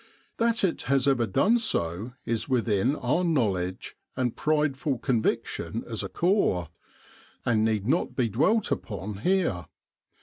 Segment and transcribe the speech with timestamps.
[0.37, 6.09] That it has ever done so is within our knowledge and prideful conviction as a
[6.09, 6.69] Corps,
[7.45, 9.67] and need not be dwelt upon here.